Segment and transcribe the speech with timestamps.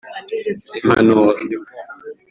[0.79, 1.25] impanuro